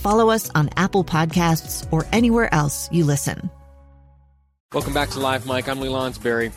[0.00, 3.50] follow us on Apple Podcasts, or anywhere else you listen.
[4.72, 5.68] Welcome back to Live Mike.
[5.68, 6.52] I'm Lee Lonsberry.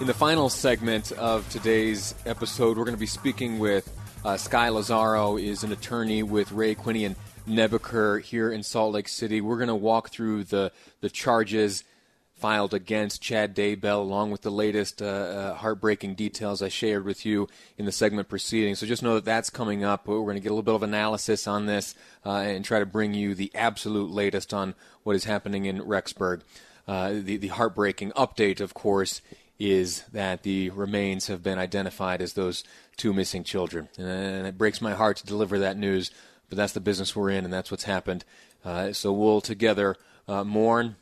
[0.00, 3.90] In the final segment of today's episode, we're going to be speaking with
[4.24, 7.16] uh, Skye Lazaro, is an attorney with Ray Quinney and
[7.48, 9.40] Nebeker here in Salt Lake City.
[9.40, 11.84] We're going to walk through the the charges
[12.36, 17.24] filed against Chad Daybell, along with the latest uh, uh, heartbreaking details I shared with
[17.24, 17.48] you
[17.78, 18.74] in the segment preceding.
[18.74, 20.06] So just know that that's coming up.
[20.06, 21.94] We're going to get a little bit of analysis on this
[22.26, 26.42] uh, and try to bring you the absolute latest on what is happening in Rexburg.
[26.86, 29.22] Uh, the, the heartbreaking update, of course,
[29.58, 32.64] is that the remains have been identified as those
[32.98, 33.88] two missing children.
[33.96, 36.10] And it breaks my heart to deliver that news,
[36.50, 38.24] but that's the business we're in, and that's what's happened.
[38.62, 39.96] Uh, so we'll together
[40.28, 40.96] uh, mourn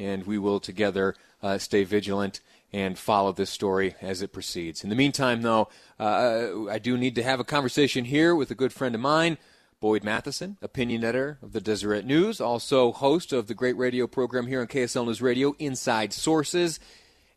[0.00, 2.40] and we will together uh, stay vigilant
[2.72, 4.82] and follow this story as it proceeds.
[4.82, 8.54] In the meantime, though, uh, I do need to have a conversation here with a
[8.54, 9.38] good friend of mine,
[9.80, 14.46] Boyd Matheson, opinion editor of the Deseret News, also host of the great radio program
[14.46, 16.78] here on KSL News Radio, Inside Sources,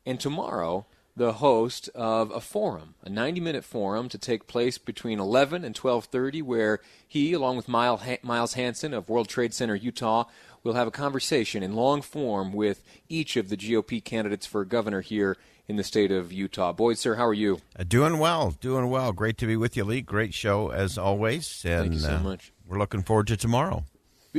[0.05, 5.63] and tomorrow the host of a forum, a 90-minute forum to take place between 11
[5.63, 10.25] and 12:30, where he, along with Miles Hansen of World Trade Center Utah,
[10.63, 15.01] We'll have a conversation in long form with each of the GOP candidates for governor
[15.01, 15.35] here
[15.67, 16.71] in the state of Utah.
[16.71, 17.59] Boyd, sir, how are you?
[17.77, 19.11] Uh, doing well, doing well.
[19.11, 19.99] Great to be with you, Lee.
[19.99, 21.63] Great show as always.
[21.65, 22.53] And, Thank you so uh, much.
[22.65, 23.83] We're looking forward to tomorrow.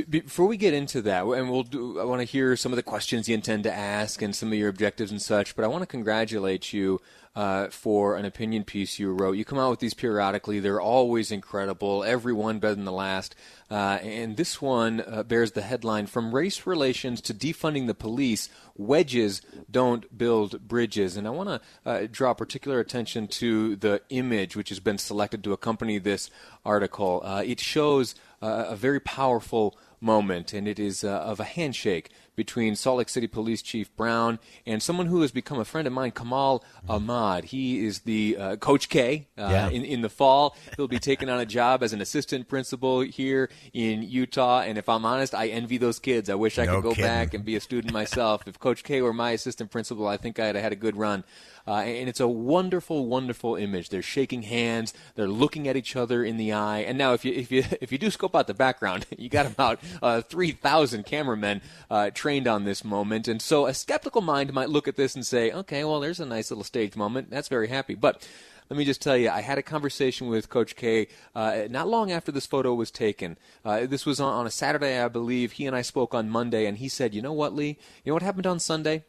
[0.09, 2.83] Before we get into that, and we'll do, I want to hear some of the
[2.83, 5.55] questions you intend to ask and some of your objectives and such.
[5.55, 6.99] But I want to congratulate you
[7.35, 9.33] uh, for an opinion piece you wrote.
[9.33, 10.59] You come out with these periodically.
[10.59, 13.35] They're always incredible, every one better than the last.
[13.69, 18.49] Uh, and this one uh, bears the headline From Race Relations to Defunding the Police
[18.77, 21.17] Wedges Don't Build Bridges.
[21.17, 25.43] And I want to uh, draw particular attention to the image which has been selected
[25.43, 26.29] to accompany this
[26.63, 27.21] article.
[27.25, 32.75] Uh, it shows uh, a very powerful moment, and it is of a handshake between
[32.75, 36.11] Salt Lake City Police Chief Brown and someone who has become a friend of mine,
[36.11, 37.45] Kamal Ahmad.
[37.45, 39.69] He is the uh, Coach K uh, yeah.
[39.69, 40.55] in, in the fall.
[40.75, 44.61] He'll be taking on a job as an assistant principal here in Utah.
[44.61, 46.29] And if I'm honest, I envy those kids.
[46.29, 47.05] I wish I no could go kidding.
[47.05, 48.47] back and be a student myself.
[48.47, 51.23] if Coach K were my assistant principal, I think I'd have had a good run.
[51.67, 53.89] Uh, and it's a wonderful, wonderful image.
[53.89, 54.93] They're shaking hands.
[55.15, 56.79] They're looking at each other in the eye.
[56.79, 59.45] And now, if you if you if you do scope out the background, you got
[59.45, 63.27] about uh, three thousand cameramen uh, trained on this moment.
[63.27, 66.25] And so, a skeptical mind might look at this and say, "Okay, well, there's a
[66.25, 67.29] nice little stage moment.
[67.29, 68.27] That's very happy." But
[68.67, 72.11] let me just tell you, I had a conversation with Coach K uh, not long
[72.11, 73.37] after this photo was taken.
[73.63, 75.51] Uh, this was on, on, a Saturday, I believe.
[75.51, 77.77] He and I spoke on Monday, and he said, You know what, Lee?
[78.03, 79.03] You know what happened on Sunday?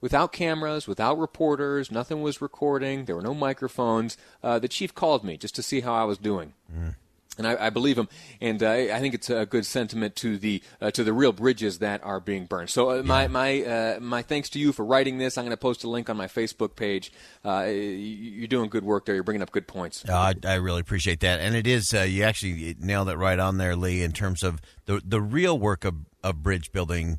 [0.00, 3.04] without cameras, without reporters, nothing was recording.
[3.04, 4.16] There were no microphones.
[4.42, 6.54] Uh, the chief called me just to see how I was doing.
[6.74, 6.96] Mm.
[7.38, 8.10] And I, I, believe him,
[8.42, 11.78] and uh, I think it's a good sentiment to the uh, to the real bridges
[11.78, 12.68] that are being burned.
[12.68, 15.38] So uh, my my uh, my thanks to you for writing this.
[15.38, 17.10] I'm going to post a link on my Facebook page.
[17.42, 19.14] Uh, you're doing good work there.
[19.14, 20.06] You're bringing up good points.
[20.06, 23.76] I, I, really appreciate that, and it is you actually nailed it right on there,
[23.76, 24.02] Lee.
[24.02, 27.18] In terms of the the real work of, of bridge building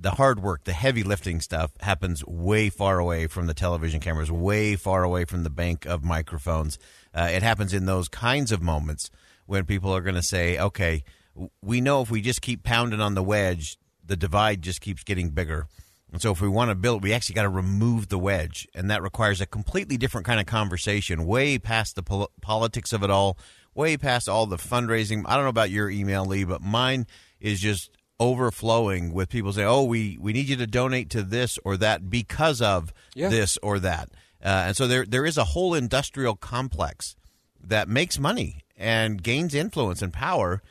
[0.00, 4.32] the hard work, the heavy lifting stuff happens way far away from the television cameras,
[4.32, 6.78] way far away from the bank of microphones.
[7.14, 9.10] Uh, it happens in those kinds of moments
[9.50, 11.02] when people are going to say, okay,
[11.60, 15.30] we know if we just keep pounding on the wedge, the divide just keeps getting
[15.30, 15.66] bigger.
[16.12, 18.68] And so if we want to build, we actually got to remove the wedge.
[18.76, 23.02] And that requires a completely different kind of conversation, way past the pol- politics of
[23.02, 23.36] it all,
[23.74, 25.24] way past all the fundraising.
[25.26, 27.08] I don't know about your email, Lee, but mine
[27.40, 31.58] is just overflowing with people saying, "Oh, we we need you to donate to this
[31.64, 33.28] or that because of yeah.
[33.28, 34.10] this or that,"
[34.44, 37.16] uh, and so there there is a whole industrial complex
[37.62, 40.62] that makes money and gains influence and power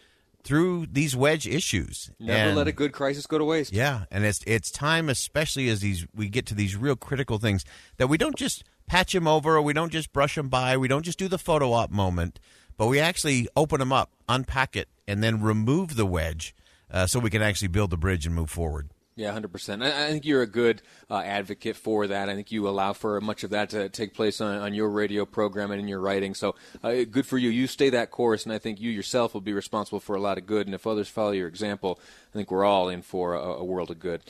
[0.44, 2.10] through these wedge issues.
[2.20, 3.72] Never And- let a good crisis go to waste.
[3.72, 7.64] yeah, and it's it's time, especially as these we get to these real critical things,
[7.98, 10.88] that we don't just patch them over, or we don't just brush them by, we
[10.88, 12.40] don't just do the photo op moment,
[12.78, 16.56] but we actually open them up, unpack it, and then remove the wedge,
[16.90, 18.90] uh, so we can actually build the bridge and move forward.
[19.20, 19.84] Yeah, hundred percent.
[19.84, 22.30] I I think you're a good uh, advocate for that.
[22.30, 25.26] I think you allow for much of that to take place on, on your radio
[25.26, 26.34] program and in your writing.
[26.34, 27.50] So uh, good for you.
[27.50, 30.38] You stay that course, and I think you yourself will be responsible for a lot
[30.38, 30.68] of good.
[30.68, 32.00] And if others follow your example,
[32.32, 34.22] I think we're all in for a, a world of good.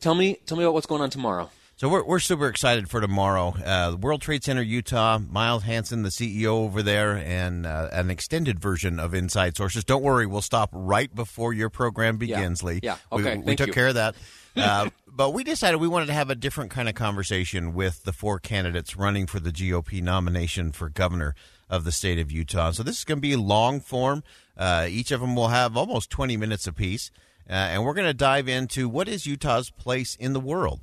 [0.00, 1.48] Tell me, tell me about what's going on tomorrow.
[1.78, 3.54] So we're, we're super excited for tomorrow.
[3.64, 5.18] Uh, World Trade Center, Utah.
[5.18, 9.84] Miles Hansen, the CEO over there, and uh, an extended version of Inside Sources.
[9.84, 12.80] Don't worry, we'll stop right before your program begins, Lee.
[12.82, 12.96] Yeah.
[13.12, 13.36] We- Okay.
[13.36, 13.72] we, Thank took you.
[13.72, 14.16] care of that.
[14.56, 18.12] Uh, but we decided we wanted to have a different kind of conversation with the
[18.12, 21.36] four candidates running for the GOP nomination for governor
[21.70, 22.72] of the state of Utah.
[22.72, 24.24] So this is going to be long form.
[24.56, 27.12] Uh, each of them will have almost 20 minutes apiece.
[27.48, 30.80] Uh, and we're going to dive into what is Utah's place in the world.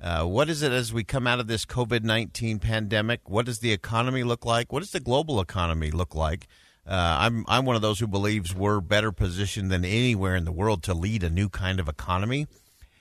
[0.00, 3.28] Uh, what is it as we come out of this COVID 19 pandemic?
[3.28, 4.72] What does the economy look like?
[4.72, 6.46] What does the global economy look like?
[6.86, 10.52] Uh, I'm, I'm one of those who believes we're better positioned than anywhere in the
[10.52, 12.46] world to lead a new kind of economy.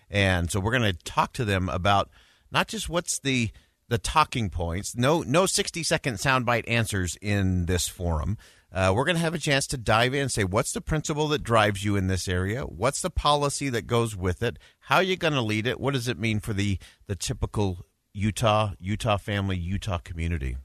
[0.09, 2.09] And so we're going to talk to them about
[2.51, 3.51] not just what's the
[3.89, 4.95] the talking points.
[4.95, 8.37] No no 60 second soundbite answers in this forum.
[8.71, 11.27] Uh, we're going to have a chance to dive in and say what's the principle
[11.29, 12.63] that drives you in this area?
[12.63, 14.57] What's the policy that goes with it?
[14.81, 15.79] How are you going to lead it?
[15.79, 16.77] What does it mean for the
[17.07, 20.57] the typical Utah Utah family Utah community?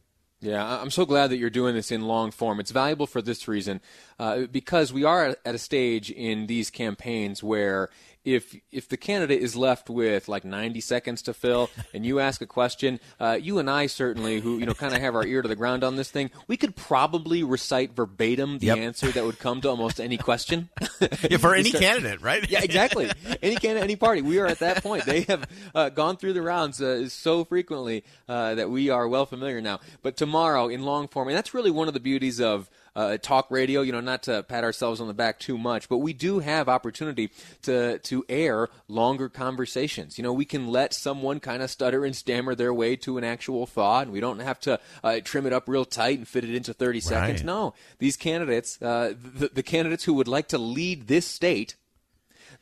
[0.43, 2.59] Yeah, I'm so glad that you're doing this in long form.
[2.59, 3.81] It's valuable for this reason,
[4.19, 7.91] uh, because we are at a stage in these campaigns where
[8.25, 12.41] if if the candidate is left with like 90 seconds to fill, and you ask
[12.41, 15.43] a question, uh, you and I certainly, who you know, kind of have our ear
[15.43, 18.79] to the ground on this thing, we could probably recite verbatim the Yep.
[18.79, 20.69] answer that would come to almost any question.
[21.29, 22.49] Yeah, for any start- candidate, right?
[22.51, 23.11] yeah, exactly.
[23.43, 24.23] Any candidate, any party.
[24.23, 25.05] We are at that point.
[25.05, 29.27] They have uh, gone through the rounds uh, so frequently uh, that we are well
[29.27, 29.81] familiar now.
[30.03, 33.51] But tomorrow, in long form, and that's really one of the beauties of uh, talk
[33.51, 33.83] radio.
[33.83, 36.69] You know, not to pat ourselves on the back too much, but we do have
[36.69, 37.31] opportunity
[37.63, 40.19] to to air longer conversations.
[40.19, 43.25] You know, we can let someone kind of stutter and stammer their way to an
[43.25, 46.45] actual thought, and we don't have to uh, trim it up real tight and fit
[46.45, 47.43] it into thirty seconds.
[47.43, 51.77] No, these candidates, uh, the, the candidates who would like to lead this state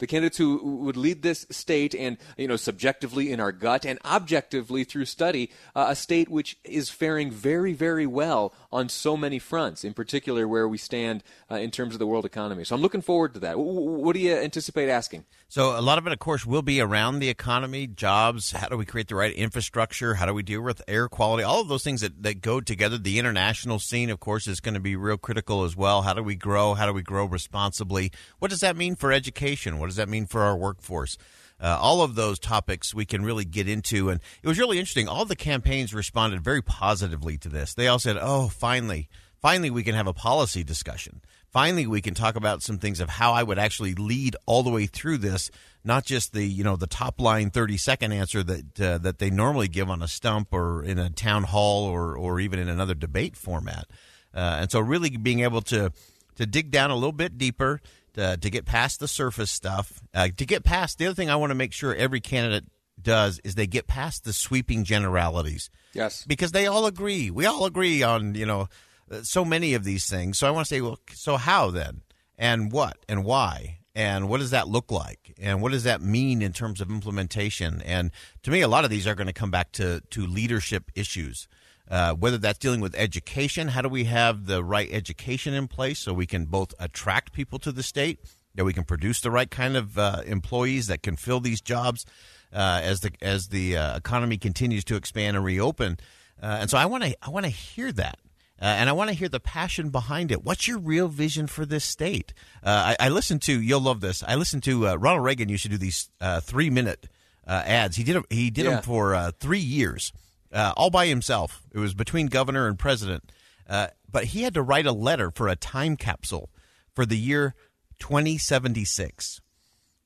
[0.00, 3.98] the candidates who would lead this state and you know subjectively in our gut and
[4.04, 9.38] objectively through study uh, a state which is faring very very well on so many
[9.38, 12.82] fronts in particular where we stand uh, in terms of the world economy so i'm
[12.82, 16.20] looking forward to that what do you anticipate asking So a lot of it, of
[16.20, 18.52] course, will be around the economy, jobs.
[18.52, 20.14] How do we create the right infrastructure?
[20.14, 21.42] How do we deal with air quality?
[21.42, 22.96] All of those things that, that go together.
[22.98, 26.02] The international scene, of course, is going to be real critical as well.
[26.02, 26.74] How do we grow?
[26.74, 28.12] How do we grow responsibly?
[28.38, 29.80] What does that mean for education?
[29.80, 31.18] What does that mean for our workforce?
[31.60, 34.08] Uh, all of those topics we can really get into.
[34.08, 35.08] And it was really interesting.
[35.08, 37.74] All the campaigns responded very positively to this.
[37.74, 39.10] They all said, oh, finally,
[39.42, 41.20] finally, we can have a policy discussion.
[41.50, 44.70] Finally, we can talk about some things of how I would actually lead all the
[44.70, 45.50] way through this,
[45.82, 49.30] not just the you know the top line thirty second answer that uh, that they
[49.30, 52.94] normally give on a stump or in a town hall or or even in another
[52.94, 53.86] debate format.
[54.32, 55.92] Uh, and so, really being able to
[56.36, 57.80] to dig down a little bit deeper,
[58.14, 61.36] to, to get past the surface stuff, uh, to get past the other thing I
[61.36, 62.64] want to make sure every candidate
[63.00, 67.30] does is they get past the sweeping generalities yes because they all agree.
[67.30, 68.68] We all agree on you know
[69.10, 70.38] uh, so many of these things.
[70.38, 72.02] So I want to say, well, so how then,
[72.38, 76.42] and what, and why, and what does that look like, and what does that mean
[76.42, 77.82] in terms of implementation?
[77.82, 78.12] And
[78.44, 81.48] to me, a lot of these are going to come back to to leadership issues.
[81.90, 85.98] Uh, whether that's dealing with education, how do we have the right education in place
[85.98, 88.20] so we can both attract people to the state,
[88.54, 92.06] that we can produce the right kind of uh, employees that can fill these jobs
[92.52, 95.98] uh, as the as the uh, economy continues to expand and reopen.
[96.40, 98.18] Uh, and so I want to I want to hear that.
[98.62, 100.44] Uh, and I want to hear the passion behind it.
[100.44, 102.34] What's your real vision for this state?
[102.62, 104.22] Uh, I, I listened to you'll love this.
[104.22, 107.08] I listened to uh, Ronald Reagan used to do these uh, three minute
[107.46, 107.96] uh, ads.
[107.96, 108.70] He did he did Yeah.
[108.74, 110.12] them for uh, three years,
[110.52, 111.62] uh, all by himself.
[111.72, 113.30] It was between governor and president.
[113.68, 116.50] Uh, but he had to write a letter for a time capsule
[116.94, 117.54] for the year
[118.00, 119.40] 2076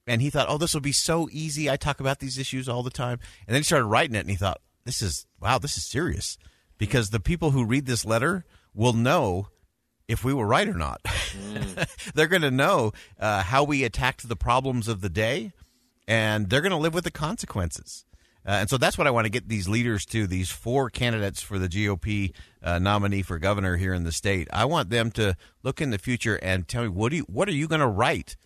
[0.07, 1.71] and he thought, "Oh, this will be so easy.
[1.71, 4.31] I talk about these issues all the time." And then he started writing it, and
[4.31, 6.39] he thought, "This is wow, this is serious,"
[6.79, 9.49] because the people who read this letter will know
[10.07, 11.01] if we were right or not.
[12.15, 15.53] they're going to know uh, how we attacked the problems of the day,
[16.07, 18.05] and they're going to live with the consequences.
[18.47, 21.41] Uh, and so that's what I want to get these leaders to, these four candidates
[21.41, 22.33] for the GOP
[22.63, 24.49] uh, nominee for governor here in the state.
[24.53, 27.49] I want them to look in the future and tell me, what, do you, what
[27.49, 28.37] are you going to write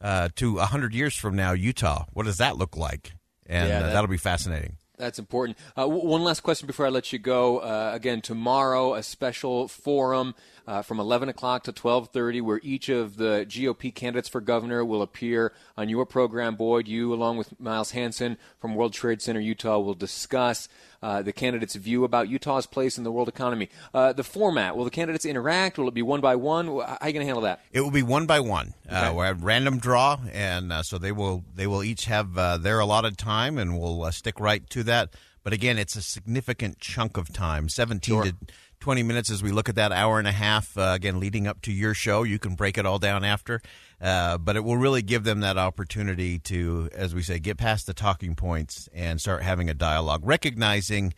[0.00, 2.04] uh, to 100 years from now, Utah?
[2.12, 3.12] What does that look like?
[3.46, 4.76] And Yeah, uh, that- that'll be fascinating.
[4.98, 5.58] That's important.
[5.76, 7.58] Uh, w- one last question before I let you go.
[7.58, 10.34] Uh, again, tomorrow a special forum
[10.66, 15.02] uh, from 11 o'clock to 12:30, where each of the GOP candidates for governor will
[15.02, 16.88] appear on your program, Boyd.
[16.88, 20.68] You, along with Miles Hansen from World Trade Center Utah, will discuss
[21.02, 23.68] uh, the candidates' view about Utah's place in the world economy.
[23.94, 25.78] Uh, the format: Will the candidates interact?
[25.78, 26.66] Will it be one by one?
[26.66, 27.60] How are you going to handle that?
[27.72, 28.74] It will be one by one.
[28.90, 29.14] Uh, Okay.
[29.14, 32.80] we'll have random draw, and uh, so they will they will each have uh, their
[32.80, 35.10] allotted time, and we'll uh, stick right to that.
[35.44, 38.34] But again, it's a significant chunk of time, seventeen to
[38.80, 40.76] twenty minutes as we look at that hour and a half.
[40.76, 43.60] Uh, again, leading up to your show, you can break it all down after,
[44.00, 47.86] uh, but it will really give them that opportunity to, as we say, get past
[47.86, 51.14] the talking points and start having a dialogue, recognizing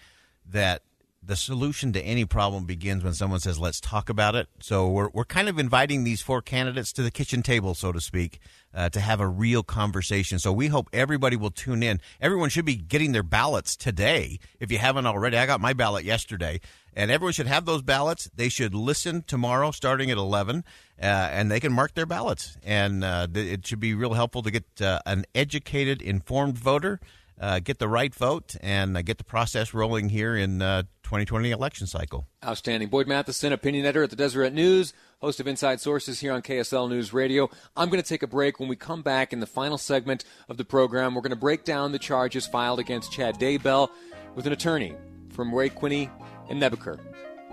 [0.47, 0.83] that
[1.29, 4.49] the solution to any problem begins when someone says, let's talk about it.
[4.61, 8.01] So we're, we're kind of inviting these four candidates to the kitchen table, so to
[8.01, 8.41] speak,
[8.73, 10.39] uh, to have a real conversation.
[10.39, 12.01] So we hope everybody will tune in.
[12.19, 14.39] Everyone should be getting their ballots today.
[14.59, 16.63] If you haven't already, I got my ballot yesterday.
[16.95, 18.31] And everyone should have those ballots.
[18.35, 20.65] They should listen tomorrow starting at 11,
[21.01, 22.57] uh, and they can mark their ballots.
[22.63, 27.01] And uh, th- it should be real helpful to get uh, an educated, informed voter
[27.41, 31.51] uh, get the right vote and uh, get the process rolling here in uh, 2020
[31.53, 32.27] election cycle.
[32.45, 32.91] Outstanding.
[32.91, 36.87] Boyd Matheson, opinion editor at the Deseret News, host of Inside Sources here on KSL
[36.91, 37.49] News Radio.
[37.75, 38.61] I'm going to take a break.
[38.61, 41.65] When we come back in the final segment of the program, we're going to break
[41.65, 43.89] down the charges filed against Chad Daybell
[44.35, 44.95] with an attorney
[45.31, 46.11] from Ray Quinney
[46.51, 47.01] and Nebeker.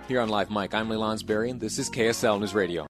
[0.09, 2.85] Here on Live Mike, I'm Lee Lonsberry, and this is KSL News Radio.